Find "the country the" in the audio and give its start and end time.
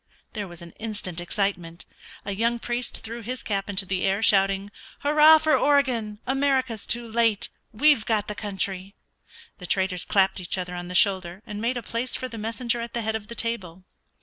8.27-9.67